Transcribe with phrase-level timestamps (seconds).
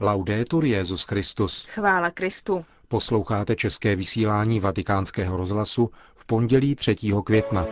[0.00, 1.66] Laudetur Jezus Christus.
[1.68, 2.64] Chvála Kristu.
[2.88, 6.96] Posloucháte české vysílání Vatikánského rozhlasu v pondělí 3.
[7.24, 7.66] května.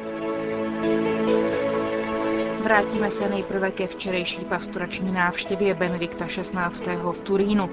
[2.65, 6.97] Vrátíme se nejprve ke včerejší pastorační návštěvě Benedikta XVI.
[7.13, 7.71] v Turínu.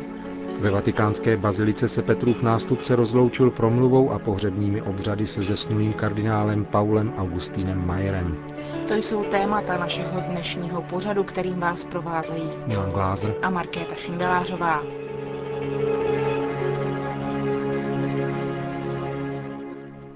[0.59, 7.13] Ve vatikánské bazilice se Petrův nástupce rozloučil promluvou a pohřebními obřady se zesnulým kardinálem Paulem
[7.17, 8.45] Augustínem Majerem.
[8.89, 14.83] To jsou témata našeho dnešního pořadu, kterým vás provázejí Milan Glázer a Markéta Šindelářová.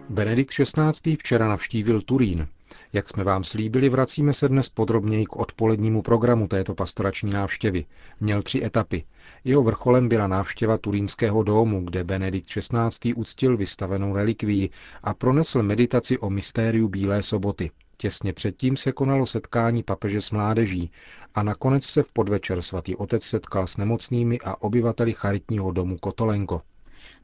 [0.09, 1.15] Benedikt XVI.
[1.15, 2.47] včera navštívil Turín.
[2.93, 7.85] Jak jsme vám slíbili, vracíme se dnes podrobněji k odpolednímu programu této pastorační návštěvy.
[8.19, 9.03] Měl tři etapy.
[9.43, 13.13] Jeho vrcholem byla návštěva Turínského domu, kde Benedikt XVI.
[13.13, 14.69] uctil vystavenou relikvii
[15.03, 17.71] a pronesl meditaci o mystériu Bílé soboty.
[18.03, 20.91] Těsně předtím se konalo setkání papeže s mládeží
[21.35, 26.61] a nakonec se v podvečer svatý otec setkal s nemocnými a obyvateli charitního domu Kotolenko.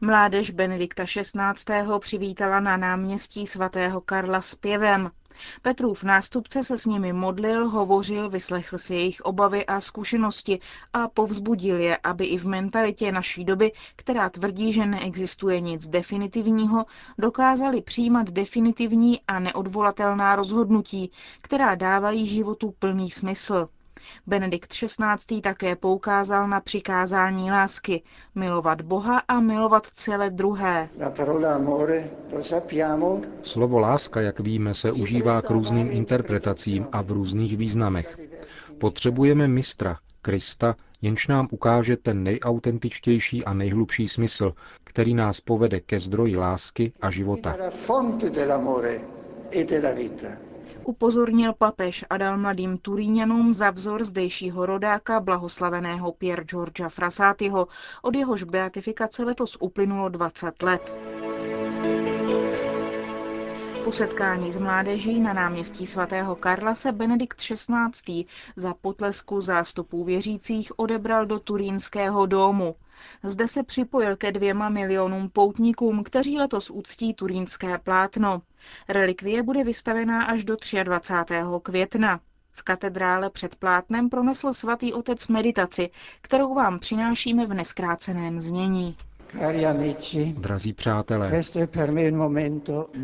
[0.02, 2.00] Mládež Benedikta XVI.
[2.00, 5.12] přivítala na náměstí svatého Karla zpěvem.
[5.62, 10.60] Petrův nástupce se s nimi modlil, hovořil, vyslechl si jejich obavy a zkušenosti
[10.94, 16.86] a povzbudil je, aby i v mentalitě naší doby, která tvrdí, že neexistuje nic definitivního,
[17.18, 21.12] dokázali přijímat definitivní a neodvolatelná rozhodnutí,
[21.42, 23.68] která dávají životu plný smysl.
[24.28, 25.42] Benedikt XVI.
[25.42, 28.02] také poukázal na přikázání lásky,
[28.36, 30.90] milovat Boha a milovat celé druhé.
[33.42, 38.18] Slovo láska, jak víme, se užívá k různým interpretacím a v různých významech.
[38.78, 46.00] Potřebujeme mistra, Krista, jenž nám ukáže ten nejautentičtější a nejhlubší smysl, který nás povede ke
[46.00, 47.56] zdroji lásky a života
[50.84, 57.68] upozornil papež a dal mladým Turíňanům za vzor zdejšího rodáka blahoslaveného Pier Georgia Frasátyho,
[58.02, 60.94] od jehož beatifikace letos uplynulo 20 let.
[63.84, 68.26] Po setkání s mládeží na náměstí svatého Karla se Benedikt XVI.
[68.56, 72.76] za potlesku zástupů věřících odebral do Turínského domu.
[73.24, 78.42] Zde se připojil ke dvěma milionům poutníkům, kteří letos uctí turínské plátno.
[78.90, 81.36] Relikvie bude vystavená až do 23.
[81.64, 82.20] května.
[82.52, 85.90] V katedrále před plátnem pronesl svatý otec meditaci,
[86.22, 88.96] kterou vám přinášíme v neskráceném znění.
[90.38, 91.42] Drazí přátelé,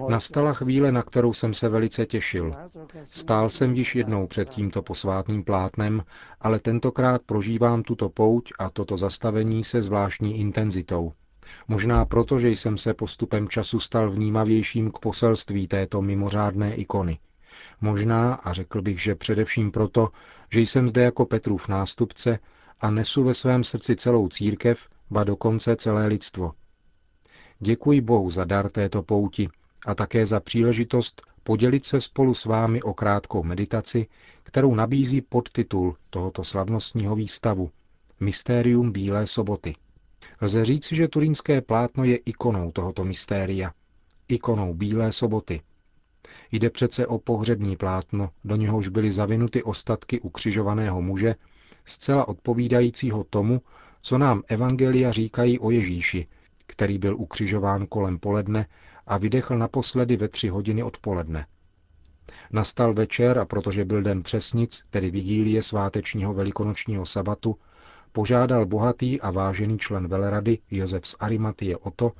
[0.09, 2.55] nastala chvíle, na kterou jsem se velice těšil.
[3.03, 6.03] Stál jsem již jednou před tímto posvátným plátnem,
[6.41, 11.13] ale tentokrát prožívám tuto pouť a toto zastavení se zvláštní intenzitou.
[11.67, 17.19] Možná proto, že jsem se postupem času stal vnímavějším k poselství této mimořádné ikony.
[17.81, 20.09] Možná, a řekl bych, že především proto,
[20.51, 22.39] že jsem zde jako Petrův nástupce
[22.79, 26.51] a nesu ve svém srdci celou církev, ba dokonce celé lidstvo.
[27.59, 29.49] Děkuji Bohu za dar této pouti
[29.85, 34.07] a také za příležitost podělit se spolu s vámi o krátkou meditaci,
[34.43, 37.71] kterou nabízí podtitul tohoto slavnostního výstavu
[38.19, 39.75] Mystérium Bílé soboty.
[40.41, 43.73] Lze říci, že turínské plátno je ikonou tohoto mystéria,
[44.27, 45.61] ikonou Bílé soboty.
[46.51, 51.35] Jde přece o pohřební plátno, do něhož byly zavinuty ostatky ukřižovaného muže,
[51.85, 53.61] zcela odpovídajícího tomu,
[54.01, 56.27] co nám evangelia říkají o Ježíši,
[56.67, 58.65] který byl ukřižován kolem poledne
[59.07, 61.45] a vydechl naposledy ve tři hodiny odpoledne.
[62.51, 67.57] Nastal večer a protože byl den přesnic, tedy vigílie svátečního velikonočního sabatu,
[68.11, 72.11] požádal bohatý a vážený člen velerady Josef z Arimatie o to,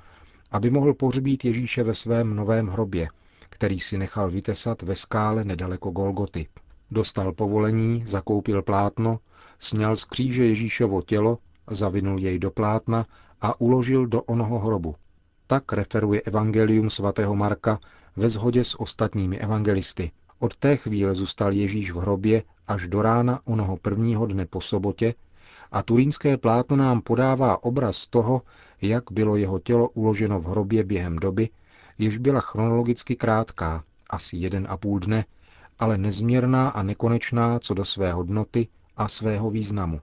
[0.52, 3.08] aby mohl pohřbít Ježíše ve svém novém hrobě,
[3.50, 6.48] který si nechal vytesat ve skále nedaleko Golgoty.
[6.92, 9.20] Dostal povolení, zakoupil plátno,
[9.60, 11.38] sněl z kříže Ježíšovo tělo
[11.72, 13.06] zavinul jej do plátna
[13.42, 14.96] a uložil do onoho hrobu.
[15.48, 17.80] Tak referuje Evangelium svatého Marka
[18.16, 20.12] ve shodě s ostatními evangelisty.
[20.40, 25.14] Od té chvíle zůstal Ježíš v hrobě až do rána onoho prvního dne po sobotě
[25.72, 28.42] a turínské plátno nám podává obraz toho,
[28.81, 31.50] jak bylo jeho tělo uloženo v hrobě během doby,
[31.98, 35.25] jež byla chronologicky krátká, asi jeden a půl dne,
[35.80, 40.01] ale nezměrná a nekonečná co do své hodnoty a svého významu.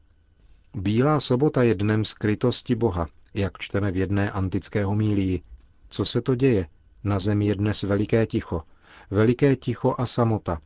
[0.74, 5.42] Bílá sobota je dnem skrytosti Boha, jak čteme v jedné antické homílii.
[5.88, 6.66] Co se to děje?
[7.04, 8.62] Na zemi je dnes veliké ticho.
[9.10, 10.60] Veliké ticho a samota.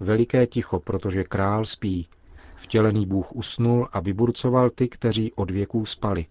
[0.00, 2.08] Veliké ticho, protože král spí.
[2.56, 6.26] Vtělený Bůh usnul a vyburcoval ty, kteří od věků spali.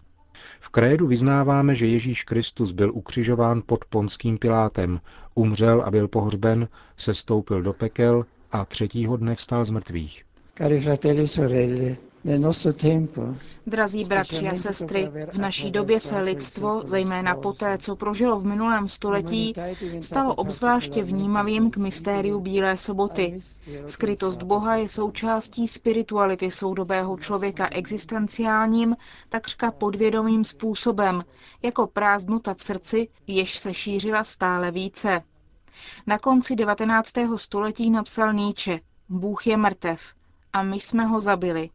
[0.60, 5.00] V krédu vyznáváme, že Ježíš Kristus byl ukřižován pod ponským pilátem,
[5.34, 10.24] umřel a byl pohřben, sestoupil do pekel a třetího dne vstal z mrtvých.
[10.54, 11.96] Cari fratelli, sorelle,
[13.66, 18.88] Drazí bratři a sestry, v naší době se lidstvo, zejména poté, co prožilo v minulém
[18.88, 19.52] století,
[20.00, 23.38] stalo obzvláště vnímavým k mystériu Bílé soboty.
[23.86, 28.96] Skrytost Boha je součástí spirituality soudobého člověka existenciálním,
[29.28, 31.24] takřka podvědomým způsobem,
[31.62, 35.22] jako prázdnota v srdci, jež se šířila stále více.
[36.06, 37.12] Na konci 19.
[37.36, 40.00] století napsal Nietzsche, Bůh je mrtev
[40.52, 41.70] a my jsme ho zabili.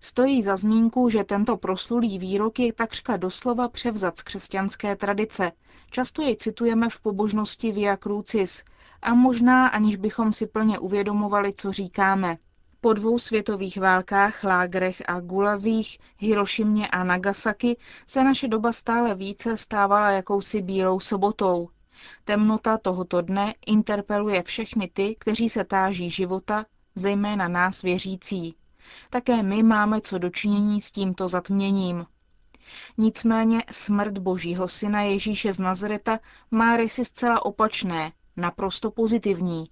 [0.00, 5.52] Stojí za zmínku, že tento proslulý výrok je takřka doslova převzat z křesťanské tradice.
[5.90, 8.64] Často jej citujeme v pobožnosti Via Crucis
[9.02, 12.38] a možná aniž bychom si plně uvědomovali, co říkáme.
[12.80, 17.76] Po dvou světových válkách, lágrech a gulazích, Hirošimě a Nagasaki
[18.06, 21.68] se naše doba stále více stávala jakousi bílou sobotou.
[22.24, 26.66] Temnota tohoto dne interpeluje všechny ty, kteří se táží života,
[26.98, 28.54] zejména nás věřící.
[29.10, 32.06] Také my máme co dočinění s tímto zatměním.
[32.98, 36.18] Nicméně smrt Božího syna Ježíše z Nazareta
[36.50, 39.64] má rysy zcela opačné, naprosto pozitivní.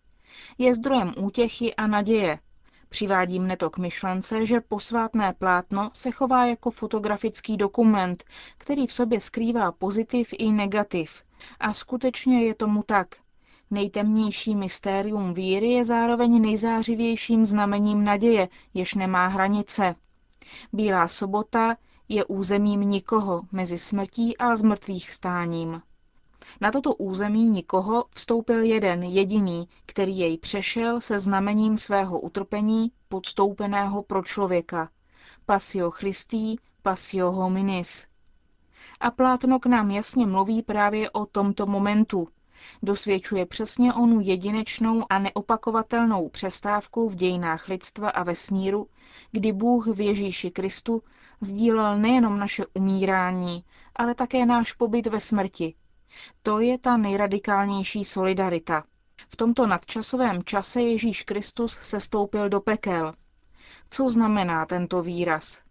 [0.58, 2.38] Je zdrojem útěchy a naděje.
[2.88, 8.24] Přivádí mne to k myšlence, že posvátné plátno se chová jako fotografický dokument,
[8.58, 11.22] který v sobě skrývá pozitiv i negativ.
[11.60, 13.08] A skutečně je tomu tak.
[13.70, 19.94] Nejtemnější mystérium víry je zároveň nejzářivějším znamením naděje, jež nemá hranice.
[20.72, 21.76] Bílá sobota
[22.08, 25.82] je územím nikoho mezi smrtí a zmrtvých stáním.
[26.60, 34.02] Na toto území nikoho vstoupil jeden jediný, který jej přešel se znamením svého utrpení podstoupeného
[34.02, 34.88] pro člověka.
[35.46, 38.06] Pasio Christi, pasio hominis.
[39.00, 42.28] A Plátno k nám jasně mluví právě o tomto momentu,
[42.82, 48.88] dosvědčuje přesně onu jedinečnou a neopakovatelnou přestávku v dějinách lidstva a vesmíru,
[49.32, 51.02] kdy Bůh v Ježíši Kristu
[51.40, 53.64] sdílel nejenom naše umírání,
[53.96, 55.74] ale také náš pobyt ve smrti.
[56.42, 58.84] To je ta nejradikálnější solidarita.
[59.28, 63.12] V tomto nadčasovém čase Ježíš Kristus se stoupil do pekel.
[63.90, 65.62] Co znamená tento výraz?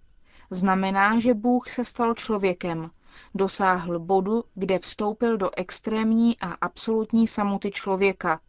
[0.51, 2.89] Znamená, že Bůh se stal člověkem,
[3.35, 8.39] dosáhl bodu, kde vstoupil do extrémní a absolutní samoty člověka,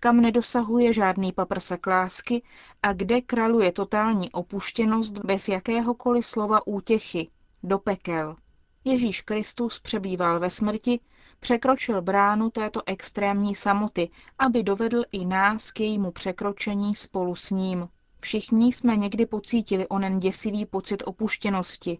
[0.00, 2.42] kam nedosahuje žádný paprsek lásky
[2.82, 7.30] a kde kraluje totální opuštěnost bez jakéhokoliv slova útěchy,
[7.62, 8.36] do pekel.
[8.84, 11.00] Ježíš Kristus přebýval ve smrti,
[11.40, 17.88] překročil bránu této extrémní samoty, aby dovedl i nás k jejímu překročení spolu s ním.
[18.20, 21.98] Všichni jsme někdy pocítili onen děsivý pocit opuštěnosti,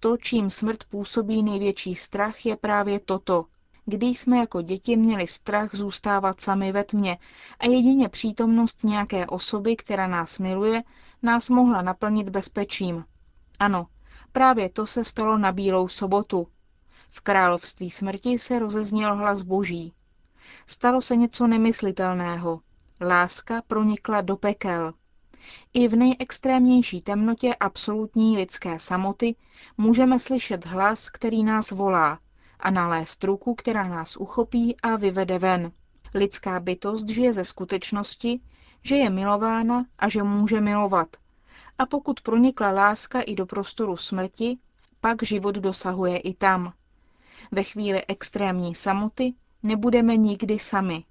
[0.00, 3.44] to, čím smrt působí největší strach, je právě toto.
[3.84, 7.18] Když jsme jako děti měli strach zůstávat sami ve tmě
[7.58, 10.82] a jedině přítomnost nějaké osoby, která nás miluje,
[11.22, 13.04] nás mohla naplnit bezpečím.
[13.58, 13.86] Ano,
[14.32, 16.48] právě to se stalo na Bílou sobotu.
[17.10, 19.92] V království smrti se rozezněl hlas boží.
[20.66, 22.60] Stalo se něco nemyslitelného.
[23.00, 24.92] Láska pronikla do pekel.
[25.74, 29.34] I v nejextrémnější temnotě absolutní lidské samoty
[29.78, 32.18] můžeme slyšet hlas, který nás volá
[32.60, 35.72] a nalézt ruku, která nás uchopí a vyvede ven.
[36.14, 38.40] Lidská bytost žije ze skutečnosti,
[38.82, 41.16] že je milována a že může milovat.
[41.78, 44.58] A pokud pronikla láska i do prostoru smrti,
[45.00, 46.72] pak život dosahuje i tam.
[47.52, 51.04] Ve chvíli extrémní samoty nebudeme nikdy sami.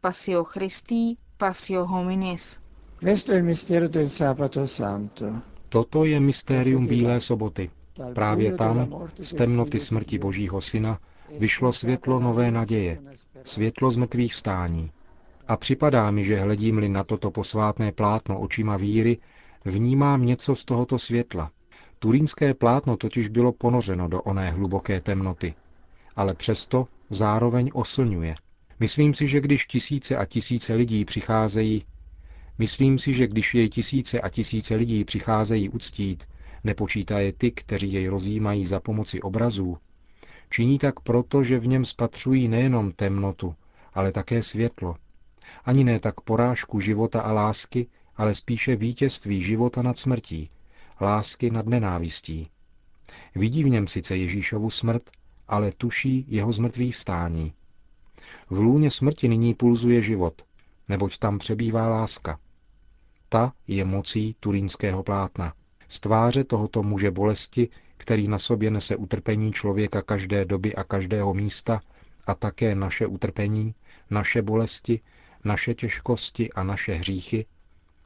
[0.00, 2.65] Pasio Christi, pasio hominis.
[5.68, 7.70] Toto je mystérium Bílé soboty.
[8.14, 10.98] Právě tam, z temnoty smrti Božího Syna,
[11.38, 12.98] vyšlo světlo nové naděje,
[13.44, 14.90] světlo z mrtvých vstání.
[15.48, 19.18] A připadá mi, že hledím-li na toto posvátné plátno očima víry,
[19.64, 21.50] vnímám něco z tohoto světla.
[21.98, 25.54] Turínské plátno totiž bylo ponořeno do oné hluboké temnoty,
[26.16, 28.34] ale přesto zároveň oslňuje.
[28.80, 31.84] Myslím si, že když tisíce a tisíce lidí přicházejí
[32.58, 36.24] Myslím si, že když jej tisíce a tisíce lidí přicházejí uctít,
[36.64, 39.78] nepočítaje ty, kteří jej rozjímají za pomoci obrazů,
[40.50, 43.54] činí tak proto, že v něm spatřují nejenom temnotu,
[43.94, 44.96] ale také světlo.
[45.64, 47.86] Ani ne tak porážku života a lásky,
[48.16, 50.50] ale spíše vítězství života nad smrtí,
[51.00, 52.48] lásky nad nenávistí.
[53.34, 55.10] Vidí v něm sice Ježíšovu smrt,
[55.48, 57.52] ale tuší jeho zmrtvý vstání.
[58.50, 60.42] V lůně smrti nyní pulzuje život,
[60.88, 62.38] neboť tam přebývá láska.
[63.36, 65.54] Ta je mocí turínského plátna.
[65.88, 71.34] Z tváře tohoto muže bolesti, který na sobě nese utrpení člověka každé doby a každého
[71.34, 71.80] místa,
[72.26, 73.74] a také naše utrpení,
[74.10, 75.00] naše bolesti,
[75.44, 77.46] naše těžkosti a naše hříchy,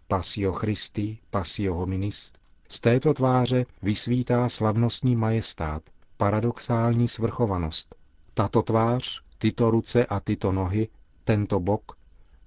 [0.09, 2.33] pasio Christi, pasio hominis,
[2.69, 5.83] Z této tváře vysvítá slavnostní majestát,
[6.17, 7.95] paradoxální svrchovanost.
[8.35, 10.89] Tato tvář, tyto ruce a tyto nohy,
[11.25, 11.97] tento bok,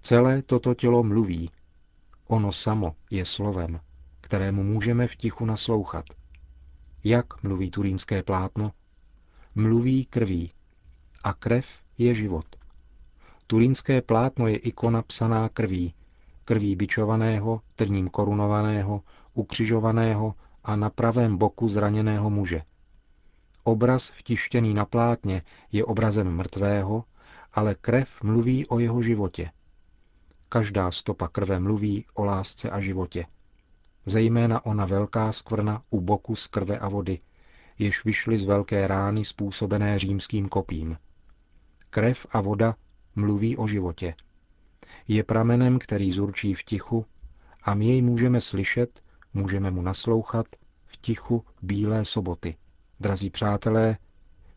[0.02, 1.50] celé toto tělo mluví.
[2.34, 3.80] Ono samo je slovem,
[4.22, 6.06] kterému můžeme v tichu naslouchat.
[7.04, 8.72] Jak mluví turínské plátno?
[9.56, 10.52] Mluví krví.
[11.24, 11.66] A krev
[11.98, 12.46] je život.
[13.48, 15.94] Turínské plátno je ikona psaná krví,
[16.46, 19.02] krví bičovaného, trním korunovaného,
[19.34, 22.62] ukřižovaného a na pravém boku zraněného muže.
[23.63, 27.04] Obraz vtištěný na plátně je obrazem mrtvého,
[27.54, 29.52] ale krev mluví o jeho životě.
[30.53, 33.25] Každá stopa krve mluví o lásce a životě.
[34.05, 37.19] Zejména ona velká skvrna u boku z krve a vody,
[37.79, 40.98] jež vyšly z velké rány způsobené římským kopím.
[41.89, 42.75] Krev a voda
[43.15, 44.15] mluví o životě.
[45.07, 47.05] Je pramenem, který zurčí v tichu
[47.63, 50.45] a my jej můžeme slyšet, můžeme mu naslouchat
[50.86, 52.55] v tichu bílé soboty.
[53.00, 53.98] Drazí přátelé,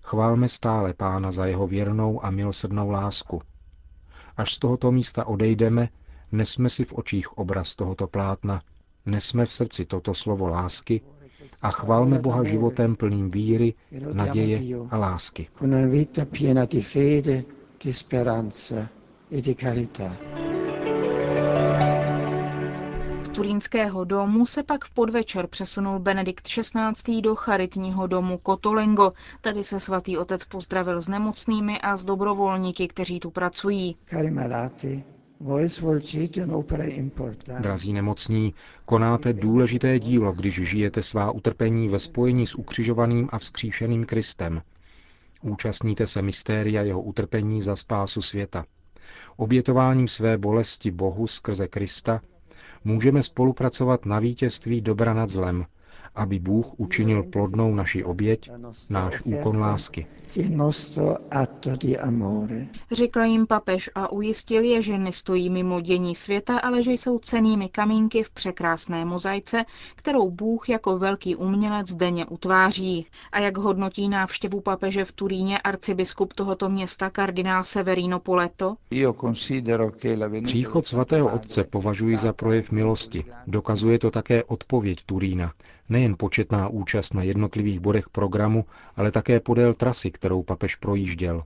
[0.03, 3.43] chválme stále Pána za jeho věrnou a milosrdnou lásku.
[4.37, 5.89] Až z tohoto místa odejdeme,
[6.33, 8.63] nesme si v očích obraz tohoto plátna,
[9.07, 11.01] nesme v srdci toto slovo lásky
[11.63, 13.75] a chvalme Boha životem plným víry,
[14.13, 15.49] naděje a lásky.
[19.31, 20.46] Z
[23.37, 27.21] turínského domu se pak v podvečer přesunul Benedikt XVI.
[27.23, 29.13] do charitního domu Kotolengo.
[29.41, 33.97] Tady se svatý otec pozdravil s nemocnými a s dobrovolníky, kteří tu pracují.
[37.61, 44.05] Drazí nemocní, konáte důležité dílo, když žijete svá utrpení ve spojení s ukřižovaným a vzkříšeným
[44.05, 44.63] Kristem.
[45.43, 48.65] Účastníte se mystéria jeho utrpení za spásu světa.
[49.37, 52.21] Obětováním své bolesti Bohu skrze Krista
[52.85, 55.67] můžeme spolupracovat na vítězství dobra nad zlem,
[56.17, 58.51] aby Bůh učinil plodnou naši oběť,
[58.91, 60.07] náš úkon lásky.
[62.93, 67.69] Řekl jim papež a ujistil je, že nestojí mimo dění světa, ale že jsou cenými
[67.69, 69.65] kamínky v překrásné mozaice,
[69.97, 73.07] kterou Bůh jako velký umělec denně utváří.
[73.33, 78.77] A jak hodnotí návštěvu papeže v Turíně arcibiskup tohoto města kardinál Severino Poleto?
[80.45, 83.25] Příchod svatého otce považuji za projev milosti.
[83.47, 85.53] Dokazuje to také odpověď Turína,
[85.89, 88.65] Nejen početná účast na jednotlivých bodech programu,
[88.97, 91.45] ale také podél trasy, kterou papež projížděl.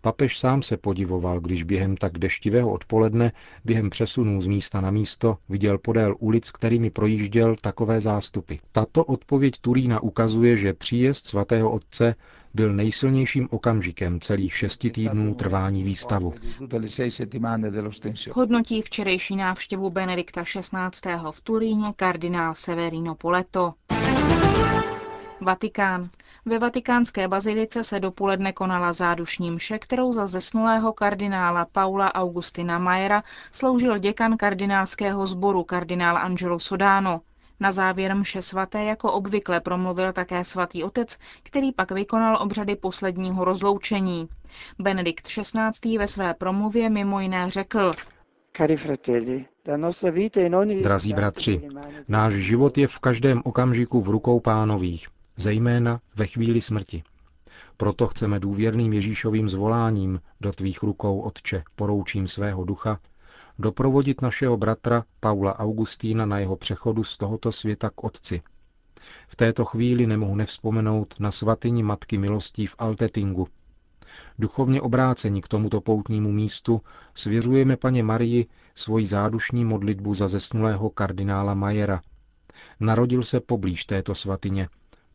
[0.00, 3.32] Papež sám se podivoval, když během tak deštivého odpoledne,
[3.64, 8.54] během přesunů z místa na místo, viděl podél ulic, kterými projížděl takové zástupy.
[8.72, 12.14] Tato odpověď Turína ukazuje, že příjezd svatého otce
[12.54, 16.34] byl nejsilnějším okamžikem celých šesti týdnů trvání výstavu.
[18.32, 21.10] Hodnotí včerejší návštěvu Benedikta XVI.
[21.30, 23.74] v Turíně kardinál Severino Poleto.
[25.40, 26.10] Vatikán.
[26.46, 33.22] Ve vatikánské bazilice se dopoledne konala zádušní mše, kterou za zesnulého kardinála Paula Augustina Majera
[33.52, 37.20] sloužil děkan kardinálského sboru kardinál Angelo Sodano.
[37.60, 43.44] Na závěr mše svaté jako obvykle promluvil také svatý otec, který pak vykonal obřady posledního
[43.44, 44.28] rozloučení.
[44.78, 45.98] Benedikt XVI.
[45.98, 47.92] ve své promluvě mimo jiné řekl,
[50.82, 51.68] Drazí bratři,
[52.08, 55.08] náš život je v každém okamžiku v rukou pánových,
[55.40, 57.02] zejména ve chvíli smrti.
[57.76, 62.98] Proto chceme důvěrným Ježíšovým zvoláním do tvých rukou, Otče, poroučím svého ducha,
[63.58, 68.42] doprovodit našeho bratra Paula Augustína na jeho přechodu z tohoto světa k Otci.
[69.28, 73.48] V této chvíli nemohu nevzpomenout na svatyni Matky milostí v Altetingu.
[74.38, 76.80] Duchovně obrácení k tomuto poutnímu místu
[77.14, 82.00] svěřujeme paně Marii svoji zádušní modlitbu za zesnulého kardinála Majera.
[82.80, 84.68] Narodil se poblíž této svatyně,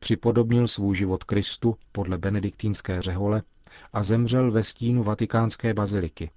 [0.05, 3.41] připodobnil svůj život Kristu podle benediktínské řehole
[3.93, 6.31] a zemřel ve stínu vatikánské baziliky.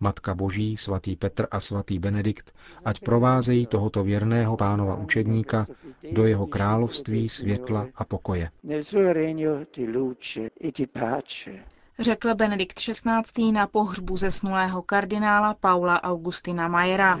[0.00, 2.52] Matka Boží, svatý Petr a svatý Benedikt,
[2.84, 5.66] ať provázejí tohoto věrného pánova učedníka
[6.12, 8.50] do jeho království světla a pokoje.
[11.98, 13.52] Řekl Benedikt XVI.
[13.52, 17.20] na pohřbu zesnulého kardinála Paula Augustina Majera.